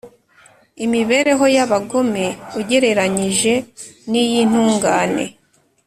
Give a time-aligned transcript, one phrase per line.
[0.85, 2.25] Imibereho y’abagome
[2.59, 3.53] ugereranyije
[4.09, 5.25] n’iy’intungane